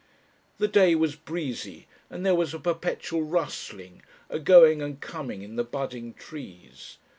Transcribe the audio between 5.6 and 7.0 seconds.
budding trees.